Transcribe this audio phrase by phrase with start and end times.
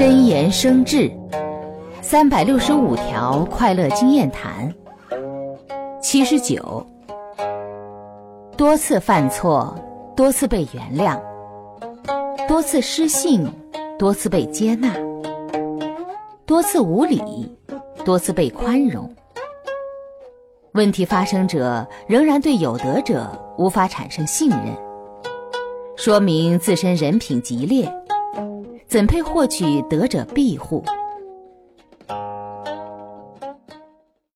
[0.00, 1.12] 真言生智，
[2.00, 4.74] 三百六十五条快乐经验谈。
[6.00, 6.86] 七十九，
[8.56, 9.76] 多次犯错，
[10.16, 11.20] 多次被原谅，
[12.48, 13.46] 多次失信，
[13.98, 14.90] 多次被接纳，
[16.46, 17.54] 多次无理，
[18.02, 19.14] 多次被宽容。
[20.72, 24.74] 问题发生者仍然对有德者无法产生信任，
[25.94, 27.92] 说明自身人品极劣，
[28.90, 30.84] 怎配获取德者庇护？